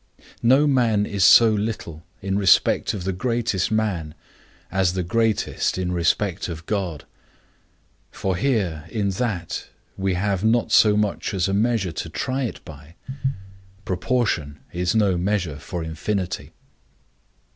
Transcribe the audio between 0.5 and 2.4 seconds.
man is so little, in